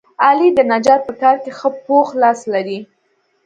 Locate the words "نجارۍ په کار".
0.71-1.35